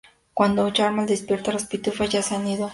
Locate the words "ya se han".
2.09-2.47